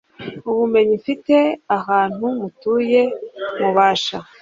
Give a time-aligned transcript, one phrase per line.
[0.49, 1.35] ubumenyi mfite,
[1.77, 3.01] ahantu mutuye
[3.59, 4.17] mubasha